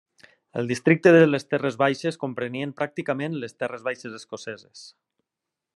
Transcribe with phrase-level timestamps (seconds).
[0.61, 4.85] El Districte de les Terres Baixes comprenien pràcticament les Terres Baixes Escoceses.